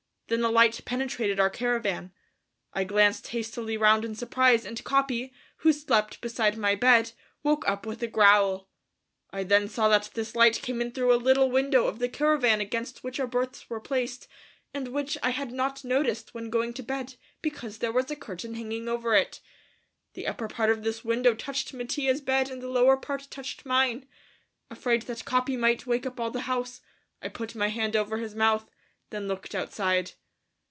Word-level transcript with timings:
Then 0.31 0.45
a 0.45 0.49
light 0.49 0.85
penetrated 0.85 1.41
our 1.41 1.49
caravan. 1.49 2.13
I 2.71 2.85
glanced 2.85 3.27
hastily 3.35 3.75
round 3.75 4.05
in 4.05 4.15
surprise 4.15 4.63
and 4.63 4.81
Capi, 4.81 5.33
who 5.57 5.73
slept 5.73 6.21
beside 6.21 6.55
my 6.57 6.73
bed, 6.73 7.11
woke 7.43 7.67
up 7.67 7.85
with 7.85 8.01
a 8.01 8.07
growl. 8.07 8.69
I 9.31 9.43
then 9.43 9.67
saw 9.67 9.89
that 9.89 10.11
this 10.13 10.33
light 10.33 10.61
came 10.61 10.79
in 10.79 10.93
through 10.93 11.13
a 11.13 11.19
little 11.19 11.51
window 11.51 11.85
of 11.85 11.99
the 11.99 12.07
caravan 12.07 12.61
against 12.61 13.03
which 13.03 13.19
our 13.19 13.27
berths 13.27 13.69
were 13.69 13.81
placed, 13.81 14.29
and 14.73 14.87
which 14.93 15.17
I 15.21 15.31
had 15.31 15.51
not 15.51 15.83
noticed 15.83 16.33
when 16.33 16.49
going 16.49 16.73
to 16.75 16.81
bed 16.81 17.15
because 17.41 17.79
there 17.79 17.91
was 17.91 18.09
a 18.09 18.15
curtain 18.15 18.53
hanging 18.53 18.87
over 18.87 19.13
it. 19.13 19.41
The 20.13 20.27
upper 20.27 20.47
part 20.47 20.69
of 20.69 20.83
this 20.83 21.03
window 21.03 21.33
touched 21.35 21.73
Mattia's 21.73 22.21
bed 22.21 22.49
and 22.49 22.61
the 22.61 22.69
lower 22.69 22.95
part 22.95 23.27
touched 23.29 23.65
mine. 23.65 24.07
Afraid 24.69 25.01
that 25.03 25.25
Capi 25.25 25.57
might 25.57 25.85
wake 25.85 26.05
up 26.05 26.21
all 26.21 26.31
the 26.31 26.43
house, 26.43 26.79
I 27.21 27.27
put 27.27 27.53
my 27.53 27.67
hand 27.67 27.97
over 27.97 28.15
his 28.15 28.33
mouth, 28.33 28.71
then 29.09 29.27
looked 29.27 29.53
outside. 29.53 30.13